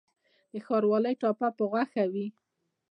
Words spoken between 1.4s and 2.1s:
په غوښه